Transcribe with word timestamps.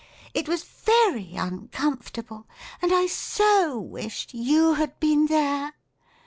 It 0.33 0.47
was 0.49 0.63
very 0.63 1.35
uncomfortable 1.35 2.47
and 2.81 2.91
I 2.91 3.05
so 3.05 3.79
wished 3.79 4.33
you 4.33 4.73
had 4.73 4.99
been 4.99 5.27
there. 5.27 5.73